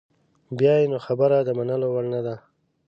[0.57, 2.35] بیا یې نو خبره د منلو وړ نده.